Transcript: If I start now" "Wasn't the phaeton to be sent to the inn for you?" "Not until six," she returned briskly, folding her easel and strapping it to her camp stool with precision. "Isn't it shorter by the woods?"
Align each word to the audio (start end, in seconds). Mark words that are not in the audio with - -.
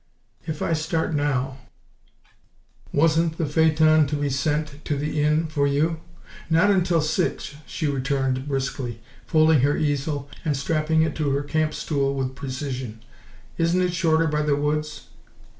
If 0.47 0.63
I 0.63 0.73
start 0.73 1.13
now" 1.13 1.59
"Wasn't 2.91 3.37
the 3.37 3.45
phaeton 3.45 4.07
to 4.07 4.15
be 4.15 4.31
sent 4.31 4.83
to 4.83 4.97
the 4.97 5.21
inn 5.21 5.45
for 5.45 5.67
you?" 5.67 5.99
"Not 6.49 6.71
until 6.71 7.01
six," 7.01 7.53
she 7.67 7.85
returned 7.85 8.47
briskly, 8.47 8.99
folding 9.27 9.59
her 9.59 9.77
easel 9.77 10.27
and 10.43 10.57
strapping 10.57 11.03
it 11.03 11.13
to 11.17 11.29
her 11.33 11.43
camp 11.43 11.75
stool 11.75 12.15
with 12.15 12.33
precision. 12.35 13.03
"Isn't 13.59 13.81
it 13.83 13.93
shorter 13.93 14.25
by 14.25 14.41
the 14.41 14.55
woods?" 14.55 15.09